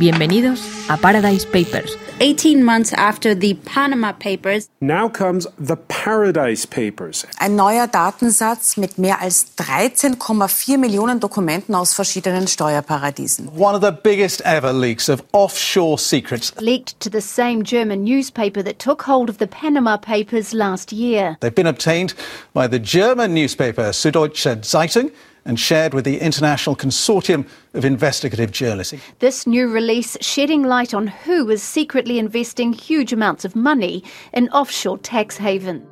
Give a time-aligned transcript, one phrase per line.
[0.00, 1.98] Bienvenidos a Paradise Papers.
[2.20, 4.70] 18 months after the Panama Papers.
[4.80, 7.26] Now comes the Paradise Papers.
[7.38, 13.50] Ein neuer Datensatz mit mehr als 13,4 Millionen Dokumenten aus verschiedenen Steuerparadiesen.
[13.54, 16.54] One of the biggest ever leaks of offshore secrets.
[16.58, 21.36] Leaked to the same German newspaper that took hold of the Panama Papers last year.
[21.40, 22.14] They've been obtained
[22.54, 25.10] by the German newspaper Süddeutsche Zeitung
[25.44, 29.00] and shared with the International Consortium of Investigative Journalism.
[29.18, 34.48] This new release shedding light on who is secretly investing huge amounts of money in
[34.50, 35.82] offshore tax haven.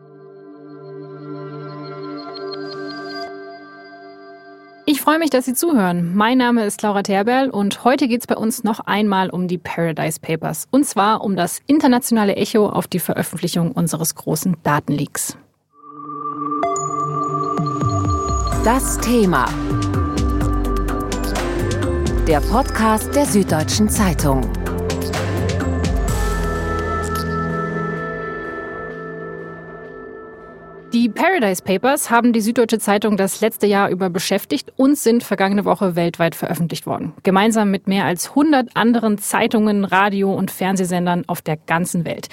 [4.90, 6.14] Ich freue mich, dass Sie zuhören.
[6.14, 9.58] Mein Name ist Laura Terberl und heute geht es bei uns noch einmal um die
[9.58, 10.66] Paradise Papers.
[10.70, 15.36] Und zwar um das internationale Echo auf die Veröffentlichung unseres großen Datenleaks.
[18.68, 19.46] Das Thema.
[22.26, 24.42] Der Podcast der Süddeutschen Zeitung.
[30.92, 35.64] Die Paradise Papers haben die Süddeutsche Zeitung das letzte Jahr über beschäftigt und sind vergangene
[35.64, 37.14] Woche weltweit veröffentlicht worden.
[37.22, 42.28] Gemeinsam mit mehr als 100 anderen Zeitungen, Radio- und Fernsehsendern auf der ganzen Welt.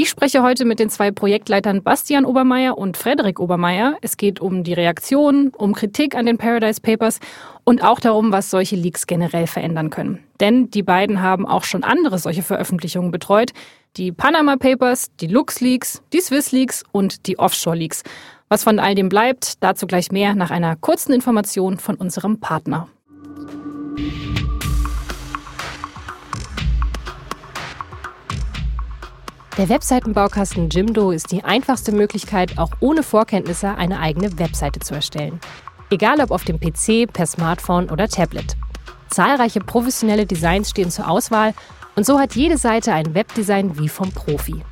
[0.00, 3.96] Ich spreche heute mit den zwei Projektleitern Bastian Obermeier und Frederik Obermeier.
[4.00, 7.18] Es geht um die Reaktion, um Kritik an den Paradise Papers
[7.64, 10.22] und auch darum, was solche Leaks generell verändern können.
[10.38, 13.50] Denn die beiden haben auch schon andere solche Veröffentlichungen betreut.
[13.96, 18.04] Die Panama Papers, die Lux Leaks, die Swiss Leaks und die Offshore Leaks.
[18.48, 22.86] Was von all dem bleibt, dazu gleich mehr nach einer kurzen Information von unserem Partner.
[29.58, 35.40] Der Webseitenbaukasten Jimdo ist die einfachste Möglichkeit, auch ohne Vorkenntnisse eine eigene Webseite zu erstellen.
[35.90, 38.56] Egal ob auf dem PC, per Smartphone oder Tablet.
[39.10, 41.54] Zahlreiche professionelle Designs stehen zur Auswahl
[41.96, 44.62] und so hat jede Seite ein Webdesign wie vom Profi.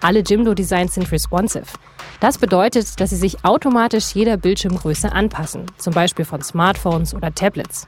[0.00, 1.66] Alle Jimdo-Designs sind responsive.
[2.18, 7.86] Das bedeutet, dass sie sich automatisch jeder Bildschirmgröße anpassen, zum Beispiel von Smartphones oder Tablets.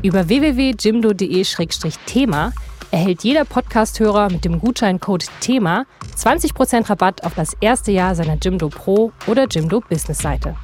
[0.00, 2.52] Über www.jimdo.de-thema
[2.92, 8.68] erhält jeder Podcast-Hörer mit dem Gutscheincode THEMA 20% Rabatt auf das erste Jahr seiner Jimdo
[8.68, 10.54] Pro oder Jimdo Business Seite.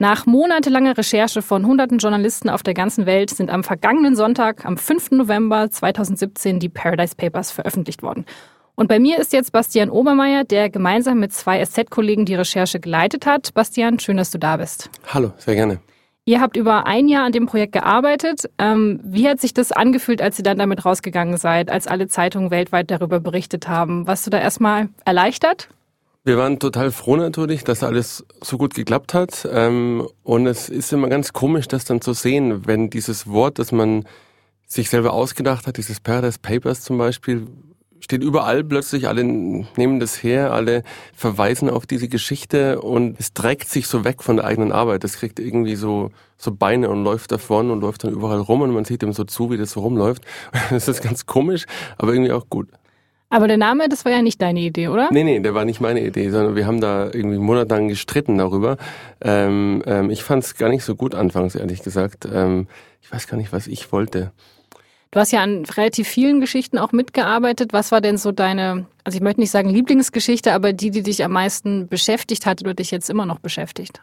[0.00, 4.76] Nach monatelanger Recherche von hunderten Journalisten auf der ganzen Welt sind am vergangenen Sonntag, am
[4.76, 5.12] 5.
[5.12, 8.24] November 2017, die Paradise Papers veröffentlicht worden.
[8.80, 13.26] Und bei mir ist jetzt Bastian Obermeier, der gemeinsam mit zwei SZ-Kollegen die Recherche geleitet
[13.26, 13.52] hat.
[13.52, 14.88] Bastian, schön, dass du da bist.
[15.06, 15.80] Hallo, sehr gerne.
[16.24, 18.48] Ihr habt über ein Jahr an dem Projekt gearbeitet.
[18.56, 22.50] Ähm, wie hat sich das angefühlt, als ihr dann damit rausgegangen seid, als alle Zeitungen
[22.50, 24.06] weltweit darüber berichtet haben?
[24.06, 25.68] Warst du da erstmal erleichtert?
[26.24, 29.46] Wir waren total froh natürlich, dass alles so gut geklappt hat.
[29.52, 33.72] Ähm, und es ist immer ganz komisch, das dann zu sehen, wenn dieses Wort, das
[33.72, 34.06] man
[34.66, 37.46] sich selber ausgedacht hat, dieses Paradise Papers zum Beispiel,
[38.00, 40.82] steht überall plötzlich, alle nehmen das her, alle
[41.14, 45.04] verweisen auf diese Geschichte und es trägt sich so weg von der eigenen Arbeit.
[45.04, 48.72] Das kriegt irgendwie so, so Beine und läuft davon und läuft dann überall rum und
[48.72, 50.24] man sieht dem so zu, wie das so rumläuft.
[50.70, 51.66] Das ist ganz komisch,
[51.98, 52.68] aber irgendwie auch gut.
[53.32, 55.08] Aber der Name, das war ja nicht deine Idee, oder?
[55.12, 58.76] Nee, nee, der war nicht meine Idee, sondern wir haben da irgendwie monatelang gestritten darüber.
[59.20, 62.26] Ähm, ähm, ich fand es gar nicht so gut anfangs, ehrlich gesagt.
[62.32, 62.66] Ähm,
[63.00, 64.32] ich weiß gar nicht, was ich wollte.
[65.12, 67.72] Du hast ja an relativ vielen Geschichten auch mitgearbeitet.
[67.72, 71.24] Was war denn so deine, also ich möchte nicht sagen Lieblingsgeschichte, aber die, die dich
[71.24, 74.00] am meisten beschäftigt hat oder dich jetzt immer noch beschäftigt?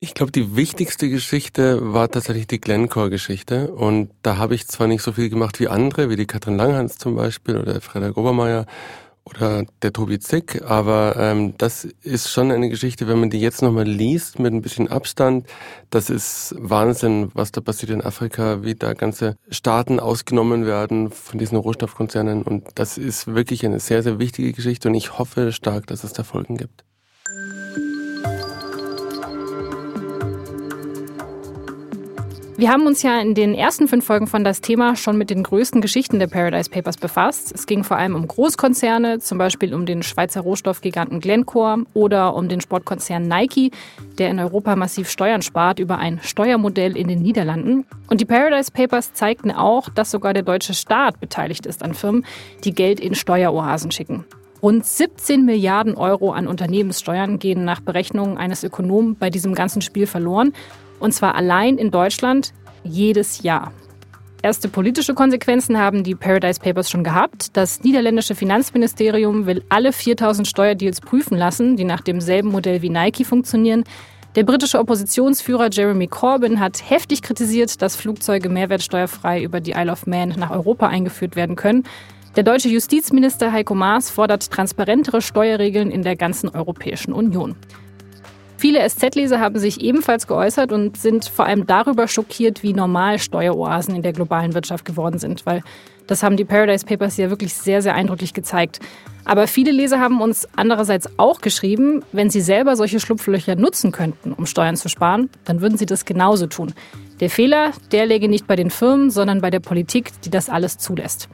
[0.00, 3.72] Ich glaube, die wichtigste Geschichte war tatsächlich die Glencore-Geschichte.
[3.72, 6.98] Und da habe ich zwar nicht so viel gemacht wie andere, wie die Katrin Langhans
[6.98, 8.66] zum Beispiel oder Frederik Obermeier
[9.28, 13.62] oder der Tobi Zick, aber ähm, das ist schon eine Geschichte, wenn man die jetzt
[13.62, 15.46] nochmal liest mit ein bisschen Abstand,
[15.90, 21.38] das ist Wahnsinn, was da passiert in Afrika, wie da ganze Staaten ausgenommen werden von
[21.38, 22.42] diesen Rohstoffkonzernen.
[22.42, 24.88] Und das ist wirklich eine sehr, sehr wichtige Geschichte.
[24.88, 26.84] Und ich hoffe stark, dass es da Folgen gibt.
[32.58, 35.44] Wir haben uns ja in den ersten fünf Folgen von das Thema schon mit den
[35.44, 37.52] größten Geschichten der Paradise Papers befasst.
[37.54, 42.48] Es ging vor allem um Großkonzerne, zum Beispiel um den Schweizer Rohstoffgiganten Glencore oder um
[42.48, 43.70] den Sportkonzern Nike,
[44.18, 47.86] der in Europa massiv Steuern spart über ein Steuermodell in den Niederlanden.
[48.10, 52.26] Und die Paradise Papers zeigten auch, dass sogar der deutsche Staat beteiligt ist an Firmen,
[52.64, 54.24] die Geld in Steueroasen schicken.
[54.60, 60.08] Rund 17 Milliarden Euro an Unternehmenssteuern gehen nach Berechnungen eines Ökonomen bei diesem ganzen Spiel
[60.08, 60.52] verloren.
[61.00, 62.52] Und zwar allein in Deutschland
[62.84, 63.72] jedes Jahr.
[64.40, 67.56] Erste politische Konsequenzen haben die Paradise Papers schon gehabt.
[67.56, 73.24] Das niederländische Finanzministerium will alle 4000 Steuerdeals prüfen lassen, die nach demselben Modell wie Nike
[73.24, 73.82] funktionieren.
[74.36, 80.06] Der britische Oppositionsführer Jeremy Corbyn hat heftig kritisiert, dass Flugzeuge mehrwertsteuerfrei über die Isle of
[80.06, 81.82] Man nach Europa eingeführt werden können.
[82.36, 87.56] Der deutsche Justizminister Heiko Maas fordert transparentere Steuerregeln in der ganzen Europäischen Union.
[88.58, 93.94] Viele SZ-Leser haben sich ebenfalls geäußert und sind vor allem darüber schockiert, wie normal Steueroasen
[93.94, 95.62] in der globalen Wirtschaft geworden sind, weil
[96.08, 98.80] das haben die Paradise Papers ja wirklich sehr, sehr eindrücklich gezeigt.
[99.24, 104.32] Aber viele Leser haben uns andererseits auch geschrieben, wenn sie selber solche Schlupflöcher nutzen könnten,
[104.32, 106.74] um Steuern zu sparen, dann würden sie das genauso tun.
[107.20, 110.78] Der Fehler, der läge nicht bei den Firmen, sondern bei der Politik, die das alles
[110.78, 111.28] zulässt.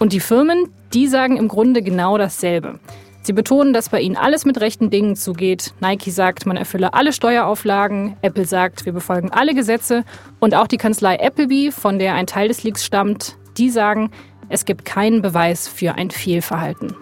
[0.00, 2.80] Und die Firmen, die sagen im Grunde genau dasselbe.
[3.26, 5.74] Sie betonen, dass bei ihnen alles mit rechten Dingen zugeht.
[5.80, 8.16] Nike sagt, man erfülle alle Steuerauflagen.
[8.22, 10.04] Apple sagt, wir befolgen alle Gesetze.
[10.38, 14.12] Und auch die Kanzlei Appleby, von der ein Teil des Leaks stammt, die sagen,
[14.48, 16.94] es gibt keinen Beweis für ein Fehlverhalten.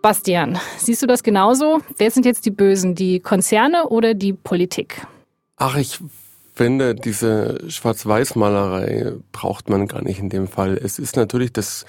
[0.00, 1.80] Bastian, siehst du das genauso?
[1.96, 5.04] Wer sind jetzt die Bösen, die Konzerne oder die Politik?
[5.56, 5.98] Ach, ich
[6.60, 10.76] finde, diese Schwarz-Weiß-Malerei braucht man gar nicht in dem Fall.
[10.76, 11.86] Es ist natürlich das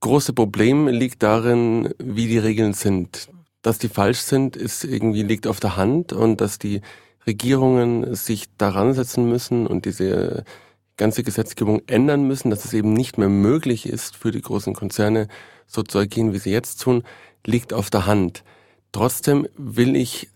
[0.00, 3.28] große Problem liegt darin, wie die Regeln sind.
[3.62, 6.80] Dass die falsch sind, ist irgendwie liegt auf der Hand und dass die
[7.24, 10.42] Regierungen sich daran setzen müssen und diese
[10.96, 15.28] ganze Gesetzgebung ändern müssen, dass es eben nicht mehr möglich ist, für die großen Konzerne
[15.68, 17.04] so zu agieren, wie sie jetzt tun,
[17.46, 18.42] liegt auf der Hand.
[18.90, 20.30] Trotzdem will ich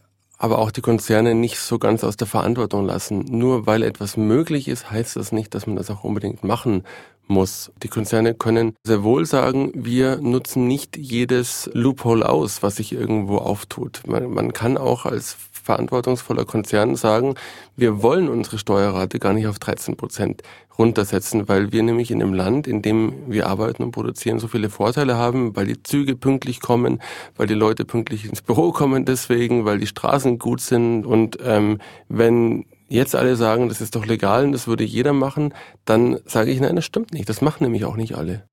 [0.44, 3.24] aber auch die Konzerne nicht so ganz aus der Verantwortung lassen.
[3.30, 6.84] Nur weil etwas möglich ist, heißt das nicht, dass man das auch unbedingt machen
[7.26, 7.72] muss.
[7.82, 13.38] Die Konzerne können sehr wohl sagen, wir nutzen nicht jedes Loophole aus, was sich irgendwo
[13.38, 14.02] auftut.
[14.06, 17.34] Man, man kann auch als verantwortungsvoller Konzern sagen,
[17.74, 20.42] wir wollen unsere Steuerrate gar nicht auf 13 Prozent
[20.78, 24.68] runtersetzen, weil wir nämlich in einem Land, in dem wir arbeiten und produzieren, so viele
[24.68, 27.00] Vorteile haben, weil die Züge pünktlich kommen,
[27.36, 31.78] weil die Leute pünktlich ins Büro kommen deswegen, weil die Straßen gut sind und ähm,
[32.08, 36.50] wenn jetzt alle sagen, das ist doch legal und das würde jeder machen, dann sage
[36.50, 37.28] ich, nein, das stimmt nicht.
[37.28, 38.46] Das machen nämlich auch nicht alle.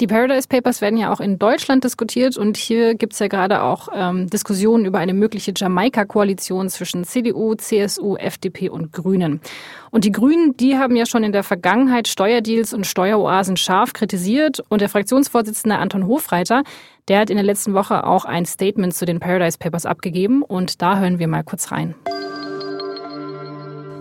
[0.00, 3.62] Die Paradise Papers werden ja auch in Deutschland diskutiert und hier gibt es ja gerade
[3.62, 9.40] auch ähm, Diskussionen über eine mögliche Jamaika-Koalition zwischen CDU, CSU, FDP und Grünen.
[9.92, 14.64] Und die Grünen, die haben ja schon in der Vergangenheit Steuerdeals und Steueroasen scharf kritisiert
[14.68, 16.64] und der Fraktionsvorsitzende Anton Hofreiter,
[17.06, 20.82] der hat in der letzten Woche auch ein Statement zu den Paradise Papers abgegeben und
[20.82, 21.94] da hören wir mal kurz rein.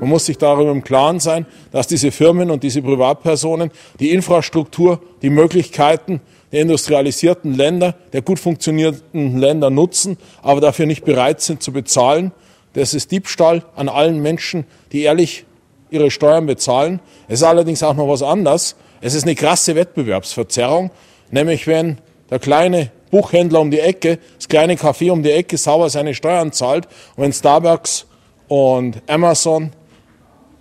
[0.03, 3.71] Man muss sich darüber im Klaren sein, dass diese Firmen und diese Privatpersonen
[4.01, 6.19] die Infrastruktur, die Möglichkeiten
[6.51, 12.33] der industrialisierten Länder, der gut funktionierenden Länder nutzen, aber dafür nicht bereit sind zu bezahlen.
[12.73, 15.45] Das ist Diebstahl an allen Menschen, die ehrlich
[15.89, 16.99] ihre Steuern bezahlen.
[17.29, 18.75] Es ist allerdings auch noch was anderes.
[18.99, 20.91] Es ist eine krasse Wettbewerbsverzerrung,
[21.31, 25.89] nämlich wenn der kleine Buchhändler um die Ecke, das kleine Café um die Ecke sauber
[25.89, 28.05] seine Steuern zahlt und wenn Starbucks
[28.49, 29.71] und Amazon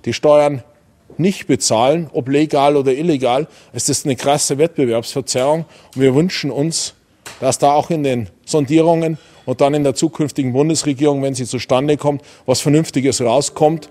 [0.05, 0.63] die Steuern
[1.19, 5.65] nicht bezahlen, ob legal oder illegal, ist das eine krasse Wettbewerbsverzerrung.
[5.95, 6.95] Und wir wünschen uns,
[7.41, 11.97] dass da auch in den Sondierungen und dann in der zukünftigen Bundesregierung, wenn sie zustande
[11.97, 13.89] kommt, was Vernünftiges rauskommt.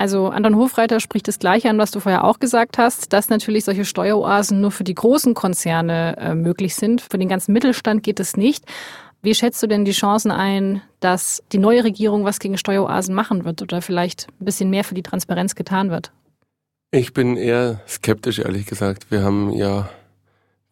[0.00, 3.64] Also Anton Hofreiter spricht das Gleiche an, was du vorher auch gesagt hast, dass natürlich
[3.64, 7.00] solche Steueroasen nur für die großen Konzerne äh, möglich sind.
[7.00, 8.64] Für den ganzen Mittelstand geht es nicht.
[9.20, 13.44] Wie schätzt du denn die Chancen ein, dass die neue Regierung was gegen Steueroasen machen
[13.44, 16.12] wird oder vielleicht ein bisschen mehr für die Transparenz getan wird?
[16.90, 19.10] Ich bin eher skeptisch, ehrlich gesagt.
[19.10, 19.88] Wir haben ja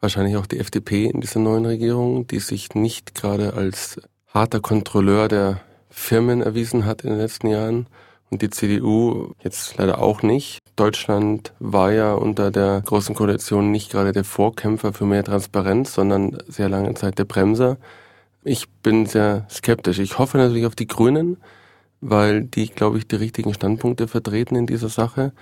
[0.00, 4.00] wahrscheinlich auch die FDP in dieser neuen Regierung, die sich nicht gerade als
[4.32, 5.60] harter Kontrolleur der
[5.90, 7.86] Firmen erwiesen hat in den letzten Jahren.
[8.30, 10.58] Und die CDU jetzt leider auch nicht.
[10.74, 16.38] Deutschland war ja unter der Großen Koalition nicht gerade der Vorkämpfer für mehr Transparenz, sondern
[16.46, 17.78] sehr lange Zeit der Bremser.
[18.48, 19.98] Ich bin sehr skeptisch.
[19.98, 21.38] Ich hoffe natürlich auf die Grünen,
[22.00, 25.32] weil die, glaube ich, die richtigen Standpunkte vertreten in dieser Sache.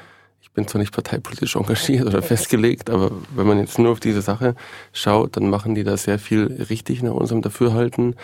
[0.40, 4.22] Ich bin zwar nicht parteipolitisch engagiert oder festgelegt, aber wenn man jetzt nur auf diese
[4.22, 4.54] Sache
[4.94, 8.16] schaut, dann machen die da sehr viel richtig nach unserem Dafürhalten.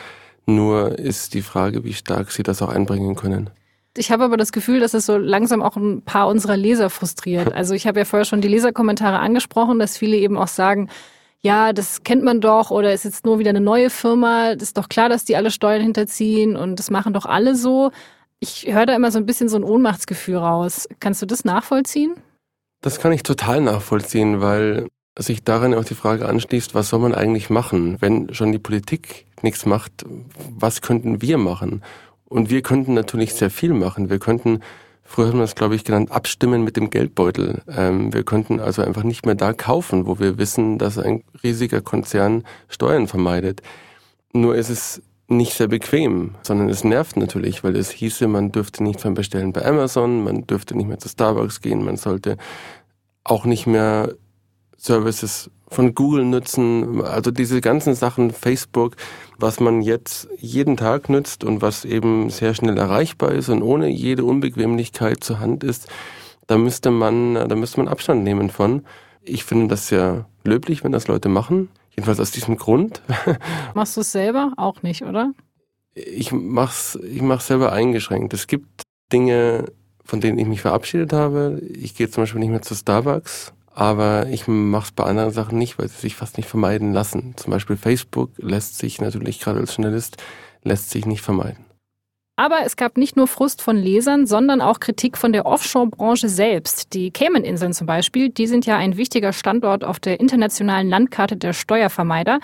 [0.46, 3.50] Nur ist die Frage, wie stark sie das auch einbringen können.
[3.98, 7.52] Ich habe aber das Gefühl, dass es so langsam auch ein paar unserer Leser frustriert.
[7.54, 10.88] Also ich habe ja vorher schon die Leserkommentare angesprochen, dass viele eben auch sagen,
[11.42, 14.78] ja, das kennt man doch oder ist jetzt nur wieder eine neue Firma, das ist
[14.78, 17.90] doch klar, dass die alle Steuern hinterziehen und das machen doch alle so.
[18.40, 20.88] Ich höre da immer so ein bisschen so ein Ohnmachtsgefühl raus.
[20.98, 22.14] Kannst du das nachvollziehen?
[22.82, 27.14] Das kann ich total nachvollziehen, weil sich daran auch die Frage anschließt, was soll man
[27.14, 27.96] eigentlich machen?
[28.00, 30.04] Wenn schon die Politik nichts macht,
[30.48, 31.82] was könnten wir machen?
[32.24, 34.08] Und wir könnten natürlich sehr viel machen.
[34.08, 34.60] Wir könnten
[35.10, 37.62] früher hat man das, glaube ich, genannt, abstimmen mit dem Geldbeutel.
[37.66, 41.80] Ähm, wir könnten also einfach nicht mehr da kaufen, wo wir wissen, dass ein riesiger
[41.80, 43.60] Konzern Steuern vermeidet.
[44.32, 48.84] Nur ist es nicht sehr bequem, sondern es nervt natürlich, weil es hieße, man dürfte
[48.84, 52.36] nicht mehr bestellen bei Amazon, man dürfte nicht mehr zu Starbucks gehen, man sollte
[53.24, 54.14] auch nicht mehr
[54.76, 58.96] Services von Google nutzen, also diese ganzen Sachen, Facebook,
[59.38, 63.88] was man jetzt jeden Tag nützt und was eben sehr schnell erreichbar ist und ohne
[63.88, 65.88] jede Unbequemlichkeit zur Hand ist,
[66.48, 68.82] da müsste man, da müsste man Abstand nehmen von.
[69.22, 71.68] Ich finde das sehr löblich, wenn das Leute machen.
[71.90, 73.02] Jedenfalls aus diesem Grund.
[73.74, 74.52] Machst du es selber?
[74.56, 75.32] Auch nicht, oder?
[75.94, 78.32] Ich mach's, ich mach's selber eingeschränkt.
[78.34, 79.66] Es gibt Dinge,
[80.04, 81.60] von denen ich mich verabschiedet habe.
[81.72, 85.58] Ich gehe zum Beispiel nicht mehr zu Starbucks aber ich mache es bei anderen Sachen
[85.58, 87.34] nicht, weil sie sich fast nicht vermeiden lassen.
[87.36, 90.16] Zum Beispiel Facebook lässt sich natürlich gerade als Journalist
[90.62, 91.64] lässt sich nicht vermeiden.
[92.36, 96.94] Aber es gab nicht nur Frust von Lesern, sondern auch Kritik von der Offshore-Branche selbst.
[96.94, 101.52] Die Cayman-Inseln zum Beispiel, die sind ja ein wichtiger Standort auf der internationalen Landkarte der
[101.52, 102.40] Steuervermeider.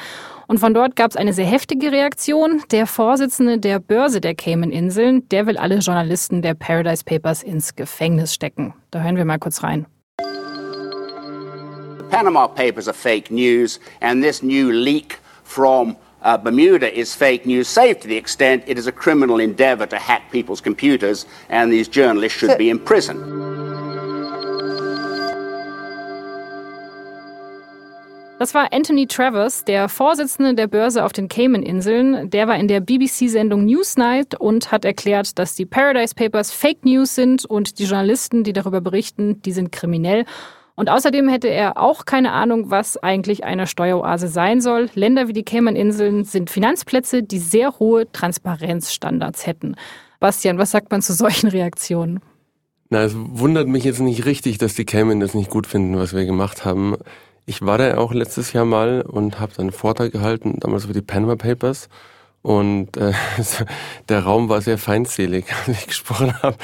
[0.48, 2.62] Und von dort gab es eine sehr heftige Reaktion.
[2.72, 8.34] Der Vorsitzende der Börse der Cayman-Inseln, der will alle Journalisten der Paradise Papers ins Gefängnis
[8.34, 8.74] stecken.
[8.90, 9.86] Da hören wir mal kurz rein.
[12.16, 17.68] Panama Papers are fake news, and this new leak from uh, Bermuda is fake news,
[17.68, 21.88] save to the extent it is a criminal endeavor to hack people's computers, and these
[21.88, 23.20] journalists should be in prison.
[28.38, 32.30] Das war Anthony Travers, der Vorsitzende der Börse auf den Cayman-Inseln.
[32.30, 37.14] Der war in der BBC-Sendung Newsnight und hat erklärt, dass die Paradise Papers Fake News
[37.14, 40.24] sind und die Journalisten, die darüber berichten, die sind kriminell
[40.76, 44.90] und außerdem hätte er auch keine Ahnung, was eigentlich eine Steueroase sein soll.
[44.94, 49.76] Länder wie die Cayman-Inseln sind Finanzplätze, die sehr hohe Transparenzstandards hätten.
[50.20, 52.20] Bastian, was sagt man zu solchen Reaktionen?
[52.90, 56.14] Na, es wundert mich jetzt nicht richtig, dass die Cayman das nicht gut finden, was
[56.14, 56.96] wir gemacht haben.
[57.46, 60.94] Ich war da auch letztes Jahr mal und habe dann einen Vortrag gehalten, damals über
[60.94, 61.88] die Panama Papers.
[62.46, 63.12] Und äh,
[64.08, 66.56] der Raum war sehr feindselig, als ich gesprochen habe.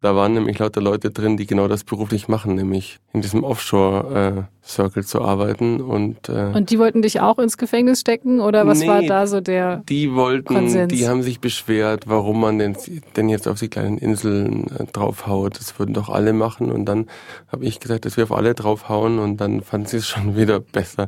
[0.00, 5.02] Da waren nämlich lauter Leute drin, die genau das beruflich machen, nämlich in diesem Offshore-Circle
[5.02, 5.80] äh, zu arbeiten.
[5.82, 9.28] Und, äh, und die wollten dich auch ins Gefängnis stecken oder was nee, war da
[9.28, 10.92] so der Die wollten, Konsens?
[10.92, 12.76] die haben sich beschwert, warum man denn,
[13.14, 15.60] denn jetzt auf die kleinen Inseln äh, draufhaut.
[15.60, 16.72] Das würden doch alle machen.
[16.72, 17.06] Und dann
[17.52, 20.58] habe ich gesagt, dass wir auf alle draufhauen und dann fanden sie es schon wieder
[20.58, 21.06] besser.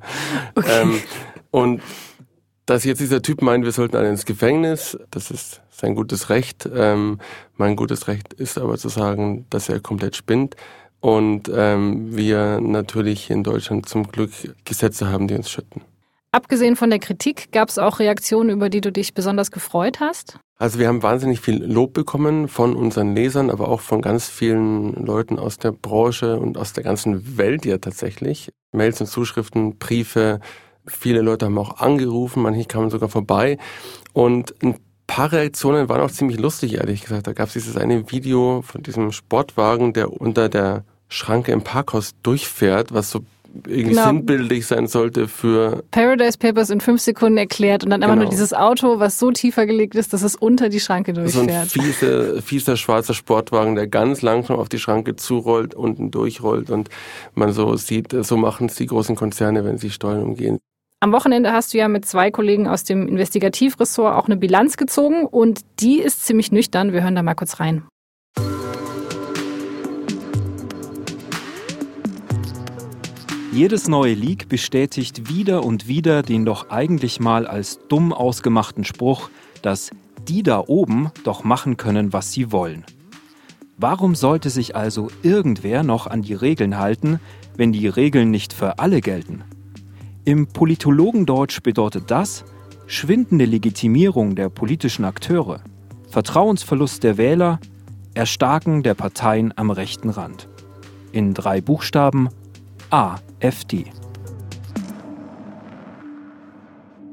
[0.54, 0.80] Okay.
[0.80, 1.00] Ähm,
[1.50, 1.82] und
[2.66, 6.68] dass jetzt dieser Typ meint, wir sollten alle ins Gefängnis, das ist sein gutes Recht.
[6.72, 7.18] Ähm,
[7.56, 10.54] mein gutes Recht ist aber zu sagen, dass er komplett spinnt.
[11.00, 14.30] Und ähm, wir natürlich in Deutschland zum Glück
[14.64, 15.82] Gesetze haben, die uns schütten.
[16.30, 20.38] Abgesehen von der Kritik, gab es auch Reaktionen, über die du dich besonders gefreut hast?
[20.56, 24.94] Also wir haben wahnsinnig viel Lob bekommen von unseren Lesern, aber auch von ganz vielen
[24.94, 28.50] Leuten aus der Branche und aus der ganzen Welt ja tatsächlich.
[28.70, 30.40] Mails und Zuschriften, Briefe,
[30.86, 33.58] Viele Leute haben auch angerufen, manche kamen sogar vorbei.
[34.12, 37.26] Und ein paar Reaktionen waren auch ziemlich lustig, ehrlich gesagt.
[37.26, 42.12] Da gab es dieses eine Video von diesem Sportwagen, der unter der Schranke im Parkhaus
[42.22, 43.20] durchfährt, was so
[43.66, 44.06] irgendwie genau.
[44.06, 48.12] sinnbildlich sein sollte für Paradise Papers in fünf Sekunden erklärt und dann genau.
[48.12, 51.68] einfach nur dieses Auto, was so tiefer gelegt ist, dass es unter die Schranke durchfährt.
[51.68, 56.70] So ein fieser, fieser schwarzer Sportwagen, der ganz langsam auf die Schranke zurollt, unten durchrollt
[56.70, 56.88] und
[57.34, 60.58] man so sieht, so machen es die großen Konzerne, wenn sie Steuern umgehen.
[61.02, 65.26] Am Wochenende hast du ja mit zwei Kollegen aus dem Investigativressort auch eine Bilanz gezogen
[65.26, 66.92] und die ist ziemlich nüchtern.
[66.92, 67.82] Wir hören da mal kurz rein.
[73.50, 79.28] Jedes neue Leak bestätigt wieder und wieder den doch eigentlich mal als dumm ausgemachten Spruch,
[79.60, 79.90] dass
[80.28, 82.84] die da oben doch machen können, was sie wollen.
[83.76, 87.18] Warum sollte sich also irgendwer noch an die Regeln halten,
[87.56, 89.42] wenn die Regeln nicht für alle gelten?
[90.24, 92.44] Im Politologendeutsch bedeutet das
[92.86, 95.60] schwindende Legitimierung der politischen Akteure,
[96.10, 97.58] Vertrauensverlust der Wähler,
[98.14, 100.48] Erstarken der Parteien am rechten Rand.
[101.10, 102.28] In drei Buchstaben
[102.90, 103.86] AfD.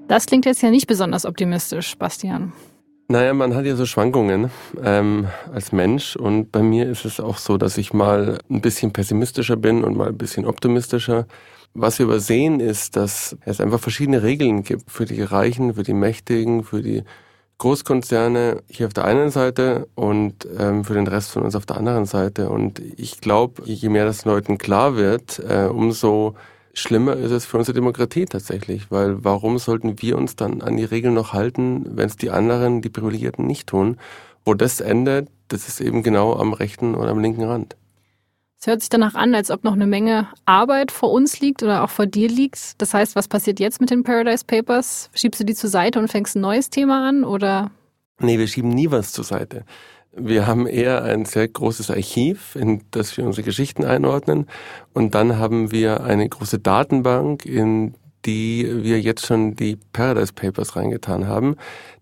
[0.08, 2.54] Das klingt jetzt ja nicht besonders optimistisch, Bastian.
[3.08, 4.52] Naja, man hat ja so Schwankungen
[4.84, 8.94] ähm, als Mensch und bei mir ist es auch so, dass ich mal ein bisschen
[8.94, 11.26] pessimistischer bin und mal ein bisschen optimistischer.
[11.74, 15.94] Was wir übersehen ist, dass es einfach verschiedene Regeln gibt für die Reichen, für die
[15.94, 17.04] Mächtigen, für die
[17.60, 21.78] Großkonzerne hier auf der einen Seite und ähm, für den Rest von uns auf der
[21.78, 22.50] anderen Seite.
[22.50, 26.36] Und ich glaube, je mehr das Leuten klar wird, äh, umso
[26.74, 28.90] schlimmer ist es für unsere Demokratie tatsächlich.
[28.90, 32.82] Weil warum sollten wir uns dann an die Regeln noch halten, wenn es die anderen,
[32.82, 33.98] die Privilegierten nicht tun?
[34.46, 37.76] wo das endet, das ist eben genau am rechten oder am linken Rand.
[38.62, 41.82] Es hört sich danach an, als ob noch eine Menge Arbeit vor uns liegt oder
[41.82, 42.82] auch vor dir liegt.
[42.82, 45.10] Das heißt, was passiert jetzt mit den Paradise Papers?
[45.14, 47.72] Schiebst du die zur Seite und fängst ein neues Thema an oder?
[48.20, 49.64] Nee, wir schieben nie was zur Seite.
[50.12, 54.48] Wir haben eher ein sehr großes Archiv, in das wir unsere Geschichten einordnen.
[54.94, 57.96] Und dann haben wir eine große Datenbank, in
[58.26, 61.56] die wir jetzt schon die Paradise Papers reingetan haben.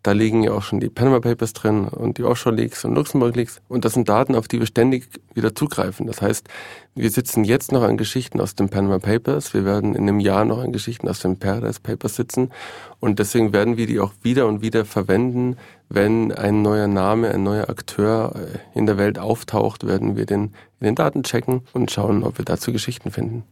[0.03, 3.35] Da liegen ja auch schon die Panama Papers drin und die Offshore Leaks und Luxemburg
[3.35, 3.61] Leaks.
[3.67, 6.07] Und das sind Daten, auf die wir ständig wieder zugreifen.
[6.07, 6.47] Das heißt,
[6.95, 9.53] wir sitzen jetzt noch an Geschichten aus den Panama Papers.
[9.53, 12.51] Wir werden in einem Jahr noch an Geschichten aus den Paradise Papers sitzen.
[12.99, 15.57] Und deswegen werden wir die auch wieder und wieder verwenden.
[15.89, 20.53] Wenn ein neuer Name, ein neuer Akteur äh, in der Welt auftaucht, werden wir den
[20.79, 23.43] in den Daten checken und schauen, ob wir dazu Geschichten finden.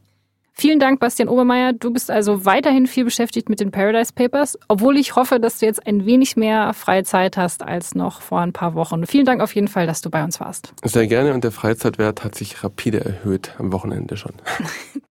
[0.58, 1.74] Vielen Dank, Bastian Obermeier.
[1.74, 5.66] Du bist also weiterhin viel beschäftigt mit den Paradise Papers, obwohl ich hoffe, dass du
[5.66, 9.06] jetzt ein wenig mehr freie Zeit hast als noch vor ein paar Wochen.
[9.06, 10.74] Vielen Dank auf jeden Fall, dass du bei uns warst.
[10.84, 14.32] Sehr gerne und der Freizeitwert hat sich rapide erhöht am Wochenende schon.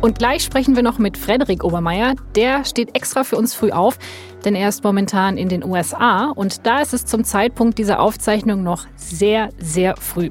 [0.00, 2.14] Und gleich sprechen wir noch mit Frederik Obermeier.
[2.34, 3.98] Der steht extra für uns früh auf,
[4.44, 8.62] denn er ist momentan in den USA und da ist es zum Zeitpunkt dieser Aufzeichnung
[8.62, 10.30] noch sehr, sehr früh.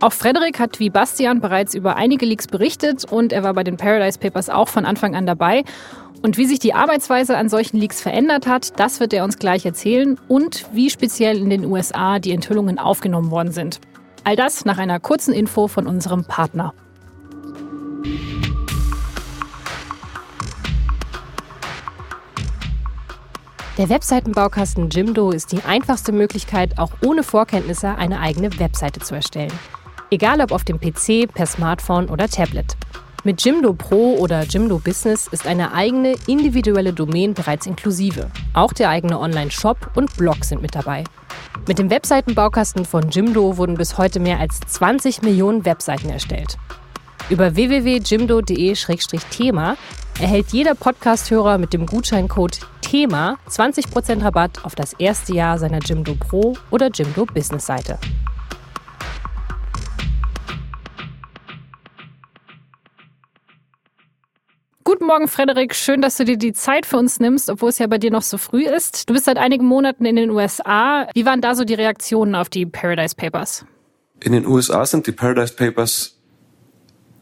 [0.00, 3.78] Auch Frederik hat wie Bastian bereits über einige Leaks berichtet und er war bei den
[3.78, 5.64] Paradise Papers auch von Anfang an dabei.
[6.22, 9.64] Und wie sich die Arbeitsweise an solchen Leaks verändert hat, das wird er uns gleich
[9.64, 13.80] erzählen und wie speziell in den USA die Enthüllungen aufgenommen worden sind.
[14.24, 16.74] All das nach einer kurzen Info von unserem Partner.
[23.78, 29.52] Der Webseitenbaukasten Jimdo ist die einfachste Möglichkeit, auch ohne Vorkenntnisse eine eigene Webseite zu erstellen.
[30.10, 32.74] Egal ob auf dem PC, per Smartphone oder Tablet.
[33.22, 38.30] Mit Jimdo Pro oder Jimdo Business ist eine eigene individuelle Domain bereits inklusive.
[38.54, 41.04] Auch der eigene Online-Shop und Blog sind mit dabei.
[41.68, 46.56] Mit dem Webseitenbaukasten von Jimdo wurden bis heute mehr als 20 Millionen Webseiten erstellt.
[47.28, 49.76] Über www.jimdo.de-thema
[50.20, 56.14] erhält jeder Podcast-Hörer mit dem Gutscheincode THEMA 20% Rabatt auf das erste Jahr seiner Jimdo
[56.14, 57.98] Pro oder Jimdo Business Seite.
[64.84, 65.74] Guten Morgen, Frederik.
[65.74, 68.22] Schön, dass du dir die Zeit für uns nimmst, obwohl es ja bei dir noch
[68.22, 69.10] so früh ist.
[69.10, 71.08] Du bist seit einigen Monaten in den USA.
[71.12, 73.66] Wie waren da so die Reaktionen auf die Paradise Papers?
[74.20, 76.15] In den USA sind die Paradise Papers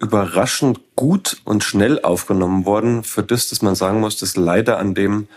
[0.01, 4.95] überraschend gut und schnell aufgenommen worden, für das, dass man sagen muss, dass leider an
[4.95, 5.29] dem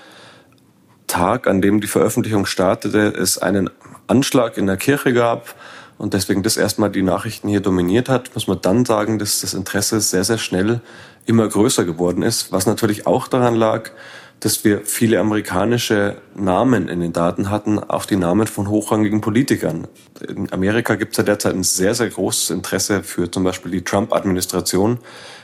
[1.07, 3.69] Tag, an dem die Veröffentlichung startete, es einen
[4.07, 5.55] Anschlag in der Kirche gab
[5.97, 9.53] und deswegen das erstmal die Nachrichten hier dominiert hat, muss man dann sagen, dass das
[9.53, 10.81] Interesse sehr, sehr schnell
[11.25, 13.91] immer größer geworden ist, was natürlich auch daran lag,
[14.39, 19.87] dass wir viele amerikanische Namen in den Daten hatten, auch die Namen von hochrangigen Politikern.
[20.27, 23.83] In Amerika gibt es ja derzeit ein sehr, sehr großes Interesse für zum Beispiel die
[23.83, 24.99] Trump-Administration.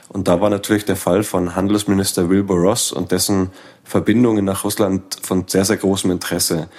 [0.09, 3.49] Und da war natürlich der Fall von Handelsminister Wilbur Ross und dessen
[3.83, 6.69] Verbindungen nach Russland von sehr, sehr großem Interesse.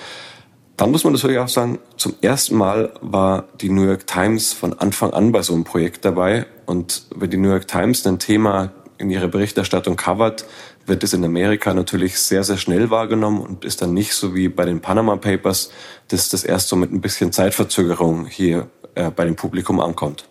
[0.77, 4.73] Dann muss man natürlich auch sagen, zum ersten Mal war die New York Times von
[4.73, 6.47] Anfang an bei so einem Projekt dabei.
[6.67, 10.45] Und wenn die New York Times ein Thema in ihrer Berichterstattung covert,
[10.87, 14.49] wird es in Amerika natürlich sehr, sehr schnell wahrgenommen und ist dann nicht so wie
[14.49, 15.71] bei den Panama Papers,
[16.09, 20.29] dass das erst so mit ein bisschen Zeitverzögerung hier äh, bei dem Publikum ankommt.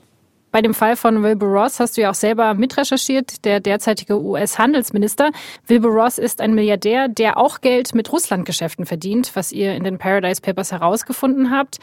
[0.53, 5.31] Bei dem Fall von Wilbur Ross hast du ja auch selber mitrecherchiert, der derzeitige US-Handelsminister.
[5.65, 9.97] Wilbur Ross ist ein Milliardär, der auch Geld mit Russlandgeschäften verdient, was ihr in den
[9.97, 11.79] Paradise Papers herausgefunden habt.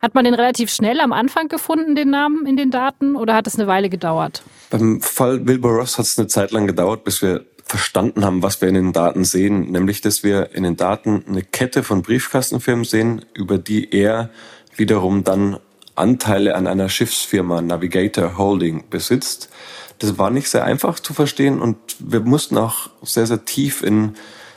[0.00, 3.46] Hat man den relativ schnell am Anfang gefunden, den Namen in den Daten, oder hat
[3.46, 4.42] es eine Weile gedauert?
[4.70, 8.60] Beim Fall Wilbur Ross hat es eine Zeit lang gedauert, bis wir verstanden haben, was
[8.60, 12.84] wir in den Daten sehen, nämlich dass wir in den Daten eine Kette von Briefkastenfirmen
[12.84, 14.30] sehen, über die er
[14.74, 15.58] wiederum dann
[15.94, 19.50] Anteile an einer Schiffsfirma Navigator Holding besitzt.
[19.98, 24.14] Das war nicht sehr einfach zu verstehen und wir mussten auch sehr, sehr tief in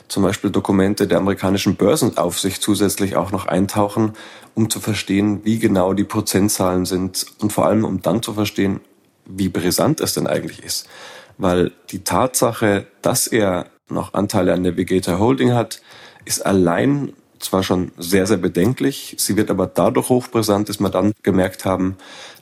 [0.08, 4.12] zum Beispiel Dokumente der amerikanischen Börsenaufsicht zusätzlich auch noch eintauchen,
[4.54, 8.80] um zu verstehen, wie genau die Prozentzahlen sind und vor allem um dann zu verstehen,
[9.24, 10.88] wie brisant es denn eigentlich ist
[11.38, 15.82] weil die Tatsache, dass er noch Anteile an der Vegeta Holding hat,
[16.24, 21.12] ist allein zwar schon sehr, sehr bedenklich, sie wird aber dadurch hochbrisant, dass wir dann
[21.22, 21.96] gemerkt haben,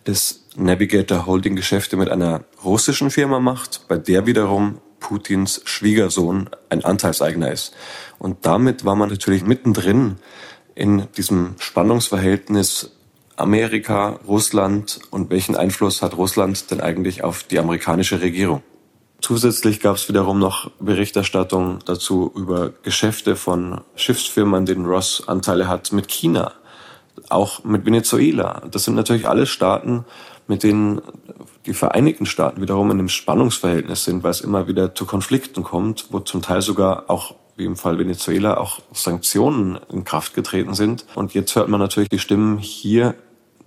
[0.05, 6.85] dass Navigator Holding Geschäfte mit einer russischen Firma macht, bei der wiederum Putins Schwiegersohn ein
[6.85, 7.75] Anteilseigner ist.
[8.19, 10.17] Und damit war man natürlich mittendrin
[10.75, 12.91] in diesem Spannungsverhältnis
[13.37, 18.63] Amerika, Russland und welchen Einfluss hat Russland denn eigentlich auf die amerikanische Regierung?
[19.21, 25.93] Zusätzlich gab es wiederum noch Berichterstattung dazu über Geschäfte von Schiffsfirmen, denen Ross Anteile hat,
[25.93, 26.53] mit China,
[27.29, 28.63] auch mit Venezuela.
[28.71, 30.05] Das sind natürlich alle Staaten,
[30.47, 31.01] mit denen
[31.67, 36.07] die Vereinigten Staaten wiederum in einem Spannungsverhältnis sind, weil es immer wieder zu Konflikten kommt,
[36.11, 41.05] wo zum Teil sogar auch wie im Fall Venezuela auch Sanktionen in Kraft getreten sind.
[41.15, 43.15] Und jetzt hört man natürlich die Stimmen hier,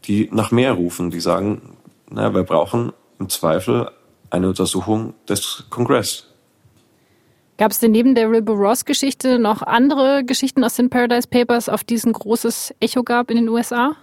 [0.06, 1.62] die nach mehr rufen, die sagen,
[2.10, 3.92] naja, wir brauchen im Zweifel
[4.34, 6.26] eine Untersuchung des Kongress.
[7.58, 11.84] Gab es denn neben der Wilbur Ross-Geschichte noch andere Geschichten aus den Paradise Papers, auf
[11.84, 13.96] die es ein großes Echo gab in den USA?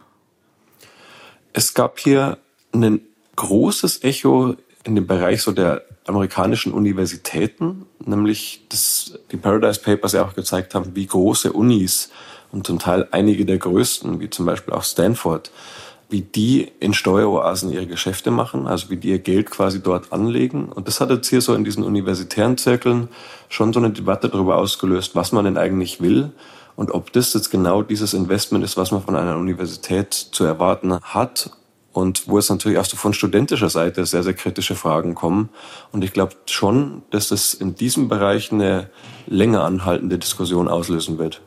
[1.53, 2.39] Es gab hier
[2.73, 3.01] ein
[3.35, 10.25] großes Echo in dem Bereich so der amerikanischen Universitäten, nämlich dass die Paradise Papers ja
[10.25, 12.11] auch gezeigt haben, wie große Unis
[12.53, 15.51] und zum Teil einige der größten, wie zum Beispiel auch Stanford,
[16.11, 20.71] wie die in Steueroasen ihre Geschäfte machen, also wie die ihr Geld quasi dort anlegen.
[20.71, 23.09] Und das hat jetzt hier so in diesen universitären Zirkeln
[23.49, 26.33] schon so eine Debatte darüber ausgelöst, was man denn eigentlich will
[26.77, 30.99] und ob das jetzt genau dieses Investment ist, was man von einer Universität zu erwarten
[31.03, 31.51] hat
[31.93, 35.51] und wo es natürlich auch so von studentischer Seite sehr, sehr kritische Fragen kommen.
[35.93, 38.89] Und ich glaube schon, dass das in diesem Bereich eine
[39.27, 41.43] länger anhaltende Diskussion auslösen wird.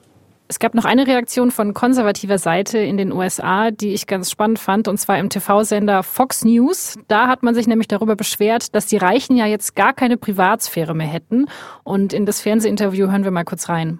[0.49, 4.59] Es gab noch eine Reaktion von konservativer Seite in den USA, die ich ganz spannend
[4.59, 6.95] fand, und zwar im TV-Sender Fox News.
[7.07, 10.93] Da hat man sich nämlich darüber beschwert, dass die Reichen ja jetzt gar keine Privatsphäre
[10.93, 11.47] mehr hätten.
[11.83, 13.99] Und in das Fernsehinterview hören wir mal kurz rein.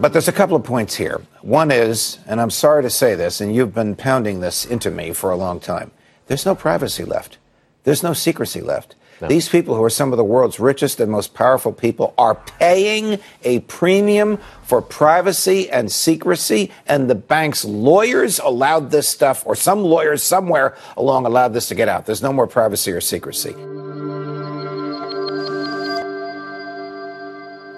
[0.00, 1.20] But there's a couple of points here.
[1.42, 5.12] One is, and I'm sorry to say this, and you've been pounding this into me
[5.12, 5.90] for a long time,
[6.26, 7.38] there's no privacy left.
[7.84, 8.96] There's no secrecy left.
[9.22, 9.28] No.
[9.28, 13.20] These people, who are some of the world's richest and most powerful people, are paying
[13.44, 19.84] a premium for privacy and secrecy, and the bank's lawyers allowed this stuff, or some
[19.84, 22.04] lawyers somewhere along allowed this to get out.
[22.04, 23.54] There's no more privacy or secrecy.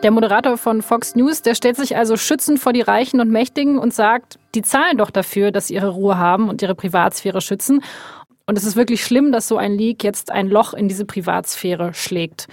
[0.03, 3.79] Der Moderator von Fox News, der stellt sich also schützend vor die Reichen und Mächtigen
[3.79, 7.83] und sagt, die zahlen doch dafür, dass sie ihre Ruhe haben und ihre Privatsphäre schützen.
[8.47, 11.95] Und es ist wirklich schlimm, dass so ein Leak jetzt ein Loch in diese Privatsphäre
[11.95, 12.47] schlägt.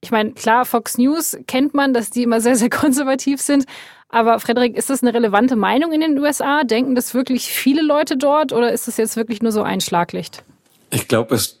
[0.00, 3.66] Ich meine, klar, Fox News kennt man, dass die immer sehr, sehr konservativ sind.
[4.08, 6.62] Aber Frederik, ist das eine relevante Meinung in den USA?
[6.62, 10.44] Denken das wirklich viele Leute dort oder ist das jetzt wirklich nur so ein Schlaglicht?
[10.90, 11.60] Ich glaube, es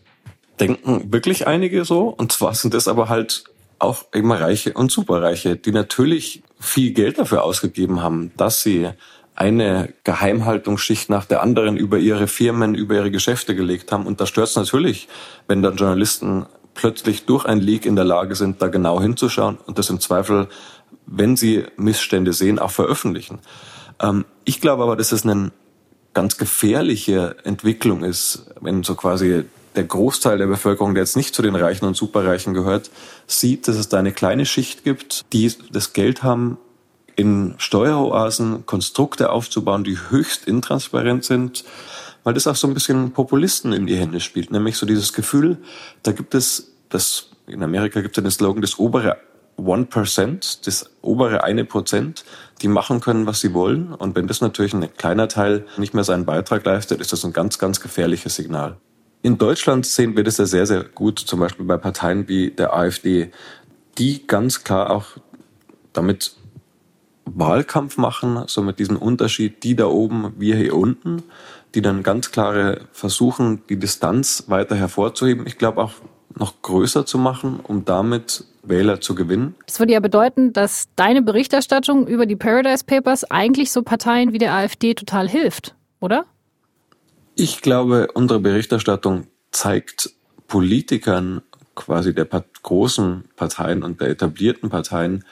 [0.60, 2.08] denken wirklich einige so.
[2.08, 3.44] Und zwar sind es aber halt
[3.78, 8.90] auch immer Reiche und Superreiche, die natürlich viel Geld dafür ausgegeben haben, dass sie
[9.34, 14.06] eine Geheimhaltungsschicht nach der anderen über ihre Firmen, über ihre Geschäfte gelegt haben.
[14.06, 15.08] Und da stört es natürlich,
[15.48, 19.78] wenn dann Journalisten plötzlich durch ein Leak in der Lage sind, da genau hinzuschauen und
[19.78, 20.48] das im Zweifel,
[21.06, 23.40] wenn sie Missstände sehen, auch veröffentlichen.
[24.00, 25.52] Ähm, ich glaube aber, dass es eine
[26.12, 29.44] ganz gefährliche Entwicklung ist, wenn so quasi
[29.74, 32.90] der Großteil der Bevölkerung, der jetzt nicht zu den Reichen und Superreichen gehört,
[33.26, 36.58] sieht, dass es da eine kleine Schicht gibt, die das Geld haben,
[37.16, 41.64] in Steueroasen Konstrukte aufzubauen, die höchst intransparent sind,
[42.24, 44.50] weil das auch so ein bisschen Populisten in die Hände spielt.
[44.50, 45.58] Nämlich so dieses Gefühl,
[46.02, 49.18] da gibt es das, in Amerika gibt es den Slogan, das obere
[49.58, 52.24] 1%, das obere eine Prozent,
[52.62, 53.92] die machen können, was sie wollen.
[53.92, 57.32] Und wenn das natürlich ein kleiner Teil nicht mehr seinen Beitrag leistet, ist das ein
[57.32, 58.76] ganz, ganz gefährliches Signal.
[59.22, 62.74] In Deutschland sehen wir das ja sehr, sehr gut, zum Beispiel bei Parteien wie der
[62.74, 63.30] AfD,
[63.96, 65.06] die ganz klar auch
[65.92, 66.36] damit
[67.26, 71.22] Wahlkampf machen, so mit diesem Unterschied, die da oben, wir hier unten,
[71.74, 75.46] die dann ganz klare versuchen, die Distanz weiter hervorzuheben.
[75.46, 75.92] Ich glaube auch
[76.36, 79.54] noch größer zu machen, um damit Wähler zu gewinnen.
[79.66, 84.38] Das würde ja bedeuten, dass deine Berichterstattung über die Paradise Papers eigentlich so Parteien wie
[84.38, 86.24] der AfD total hilft, oder?
[87.36, 90.10] Ich glaube, unsere Berichterstattung zeigt
[90.46, 91.42] Politikern
[91.74, 92.28] quasi der
[92.62, 95.24] großen Parteien und der etablierten Parteien,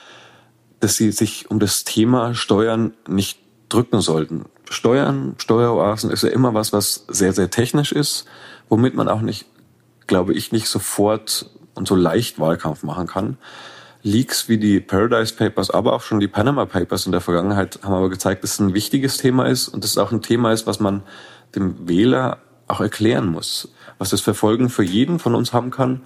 [0.82, 4.46] dass sie sich um das Thema Steuern nicht drücken sollten.
[4.68, 8.24] Steuern, Steueroasen ist ja immer was, was sehr, sehr technisch ist,
[8.68, 9.46] womit man auch nicht,
[10.08, 13.38] glaube ich, nicht sofort und so leicht Wahlkampf machen kann.
[14.02, 17.94] Leaks wie die Paradise Papers, aber auch schon die Panama Papers in der Vergangenheit haben
[17.94, 20.66] aber gezeigt, dass es ein wichtiges Thema ist und dass es auch ein Thema ist,
[20.66, 21.04] was man
[21.54, 23.68] dem Wähler auch erklären muss,
[23.98, 26.02] was das für Folgen für jeden von uns haben kann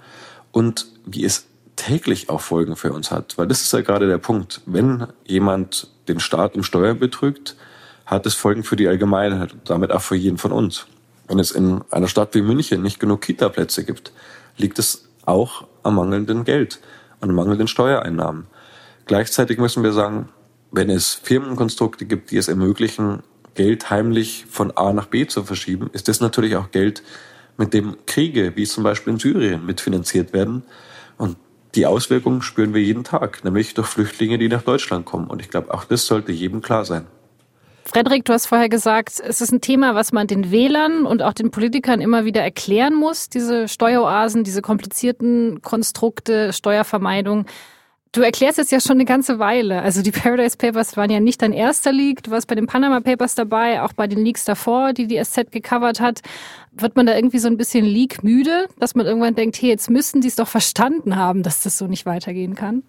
[0.51, 1.46] und wie es
[1.77, 3.37] täglich auch Folgen für uns hat.
[3.37, 4.61] Weil das ist ja gerade der Punkt.
[4.65, 7.55] Wenn jemand den Staat um Steuern betrügt,
[8.05, 10.87] hat es Folgen für die Allgemeinheit und damit auch für jeden von uns.
[11.27, 14.11] Wenn es in einer Stadt wie München nicht genug Kita-Plätze gibt,
[14.57, 16.79] liegt es auch am mangelnden Geld,
[17.21, 18.47] an mangelnden Steuereinnahmen.
[19.05, 20.29] Gleichzeitig müssen wir sagen,
[20.71, 23.23] wenn es Firmenkonstrukte gibt, die es ermöglichen,
[23.55, 27.03] Geld heimlich von A nach B zu verschieben, ist das natürlich auch Geld,
[27.57, 30.63] mit dem Kriege, wie zum Beispiel in Syrien, mitfinanziert werden.
[31.77, 35.27] Die Auswirkungen spüren wir jeden Tag, nämlich durch Flüchtlinge, die nach Deutschland kommen.
[35.27, 37.05] Und ich glaube, auch das sollte jedem klar sein.
[37.85, 41.33] Frederik, du hast vorher gesagt, es ist ein Thema, was man den Wählern und auch
[41.33, 47.45] den Politikern immer wieder erklären muss, diese Steueroasen, diese komplizierten Konstrukte, Steuervermeidung.
[48.11, 49.81] Du erklärst es ja schon eine ganze Weile.
[49.81, 52.23] Also die Paradise Papers waren ja nicht dein erster Leak.
[52.23, 55.51] Du warst bei den Panama Papers dabei, auch bei den Leaks davor, die die SZ
[55.51, 56.21] gecovert hat.
[56.71, 59.89] Wird man da irgendwie so ein bisschen Leak müde, dass man irgendwann denkt, hey, jetzt
[59.89, 62.83] müssten die es doch verstanden haben, dass das so nicht weitergehen kann?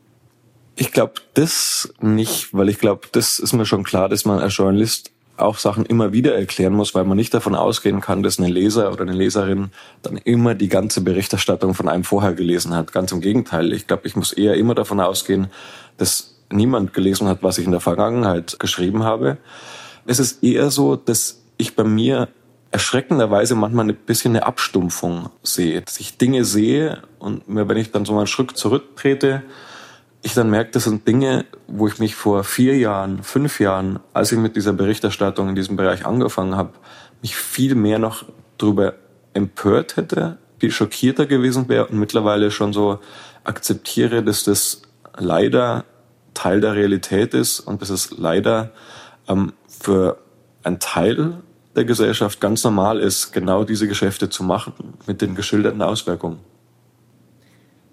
[0.77, 4.57] Ich glaube das nicht, weil ich glaube, das ist mir schon klar, dass man als
[4.57, 8.45] Journalist auch Sachen immer wieder erklären muss, weil man nicht davon ausgehen kann, dass ein
[8.45, 9.71] Leser oder eine Leserin
[10.03, 12.93] dann immer die ganze Berichterstattung von einem vorher gelesen hat.
[12.93, 13.73] Ganz im Gegenteil.
[13.73, 15.49] Ich glaube, ich muss eher immer davon ausgehen,
[15.97, 19.39] dass niemand gelesen hat, was ich in der Vergangenheit geschrieben habe.
[20.07, 22.29] Es ist eher so, dass ich bei mir
[22.71, 25.83] erschreckenderweise manchmal ein bisschen eine Abstumpfung sehe.
[25.83, 29.43] Dass ich Dinge sehe und wenn ich dann so mal einen Schritt zurücktrete,
[30.23, 34.33] ich dann merke, das sind Dinge, wo ich mich vor vier Jahren, fünf Jahren, als
[34.33, 36.73] ich mit dieser Berichterstattung in diesem Bereich angefangen habe,
[37.23, 38.25] mich viel mehr noch
[38.59, 38.95] darüber
[39.33, 42.99] empört hätte, viel schockierter gewesen wäre und mittlerweile schon so
[43.45, 44.83] akzeptiere, dass das
[45.17, 45.85] leider
[46.35, 48.73] Teil der Realität ist und dass es leider
[49.29, 50.19] ähm, für
[50.63, 51.35] einen Teil
[51.77, 54.73] der Gesellschaft ganz normal ist, genau diese Geschäfte zu machen
[55.07, 56.41] mit den geschilderten Auswirkungen.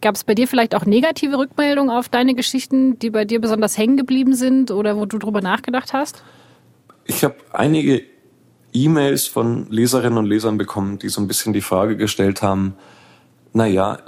[0.01, 3.77] Gab es bei dir vielleicht auch negative Rückmeldungen auf deine Geschichten, die bei dir besonders
[3.77, 6.21] hängen geblieben sind oder wo du drüber nachgedacht hast?
[7.05, 8.03] Ich habe einige
[8.73, 12.75] E-Mails von Leserinnen und Lesern bekommen, die so ein bisschen die Frage gestellt haben,
[13.53, 13.99] na ja,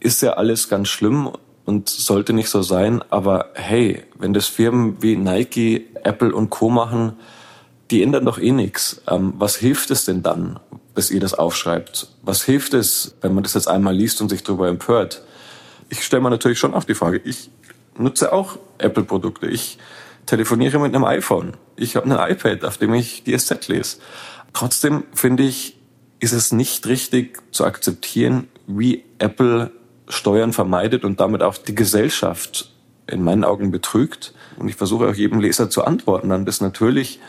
[0.00, 1.30] ist ja alles ganz schlimm
[1.64, 6.70] und sollte nicht so sein, aber hey, wenn das Firmen wie Nike, Apple und Co
[6.70, 7.14] machen,
[7.90, 9.02] die ändern doch eh nichts.
[9.08, 10.58] Ähm, was hilft es denn dann,
[10.94, 12.08] dass ihr das aufschreibt?
[12.22, 15.22] Was hilft es, wenn man das jetzt einmal liest und sich darüber empört?
[15.88, 17.50] Ich stelle mir natürlich schon auch die Frage, ich
[17.96, 19.46] nutze auch Apple-Produkte.
[19.46, 19.78] Ich
[20.26, 21.54] telefoniere mit einem iPhone.
[21.76, 23.98] Ich habe ein iPad, auf dem ich die SZ lese.
[24.52, 25.76] Trotzdem finde ich,
[26.18, 29.70] ist es nicht richtig zu akzeptieren, wie Apple
[30.08, 32.72] Steuern vermeidet und damit auch die Gesellschaft
[33.06, 34.34] in meinen Augen betrügt.
[34.56, 37.20] Und ich versuche auch jedem Leser zu antworten, dann dass natürlich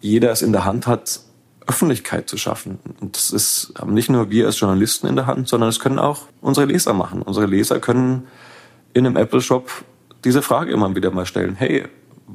[0.00, 1.20] jeder es in der Hand hat,
[1.68, 2.78] Öffentlichkeit zu schaffen.
[3.00, 5.98] Und das ist, haben nicht nur wir als Journalisten in der Hand, sondern es können
[5.98, 7.22] auch unsere Leser machen.
[7.22, 8.26] Unsere Leser können
[8.94, 9.70] in einem Apple Shop
[10.24, 11.54] diese Frage immer wieder mal stellen.
[11.54, 11.84] Hey,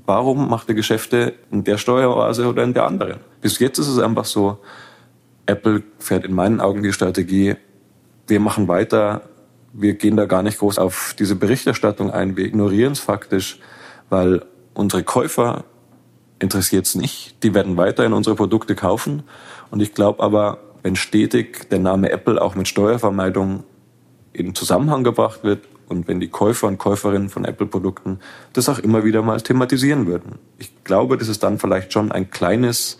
[0.06, 3.20] warum macht ihr Geschäfte in der Steueroase oder in der anderen?
[3.42, 4.60] Bis jetzt ist es einfach so,
[5.48, 7.56] Apple fährt in meinen Augen die Strategie,
[8.28, 9.24] wir machen weiter,
[9.74, 13.60] wir gehen da gar nicht groß auf diese Berichterstattung ein, wir ignorieren es faktisch,
[14.10, 15.66] weil unsere Käufer
[16.44, 17.42] interessiert es nicht.
[17.42, 19.24] Die werden weiterhin unsere Produkte kaufen.
[19.72, 23.64] Und ich glaube aber, wenn stetig der Name Apple auch mit Steuervermeidung
[24.34, 28.20] in Zusammenhang gebracht wird und wenn die Käufer und Käuferinnen von Apple-Produkten
[28.54, 30.40] das auch immer wieder mal thematisieren würden.
[30.58, 33.00] Ich glaube, dass es dann vielleicht schon ein kleines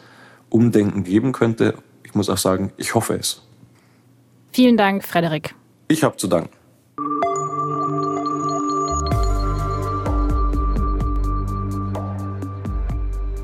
[0.50, 1.76] Umdenken geben könnte.
[2.04, 3.42] Ich muss auch sagen, ich hoffe es.
[4.52, 5.56] Vielen Dank, Frederik.
[5.88, 6.63] Ich habe zu danken.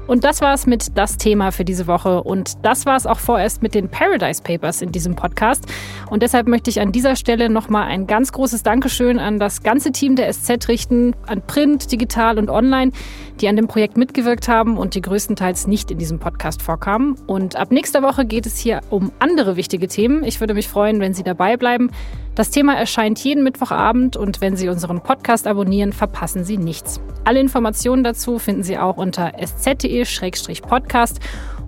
[0.10, 2.24] Und das war's mit das Thema für diese Woche.
[2.24, 5.66] Und das war's auch vorerst mit den Paradise Papers in diesem Podcast.
[6.10, 9.92] Und deshalb möchte ich an dieser Stelle nochmal ein ganz großes Dankeschön an das ganze
[9.92, 12.92] Team der SZ richten, an Print, Digital und Online,
[13.40, 17.16] die an dem Projekt mitgewirkt haben und die größtenteils nicht in diesem Podcast vorkamen.
[17.28, 20.24] Und ab nächster Woche geht es hier um andere wichtige Themen.
[20.24, 21.92] Ich würde mich freuen, wenn Sie dabei bleiben.
[22.40, 27.02] Das Thema erscheint jeden Mittwochabend und wenn Sie unseren Podcast abonnieren, verpassen Sie nichts.
[27.26, 31.20] Alle Informationen dazu finden Sie auch unter sz.de-podcast.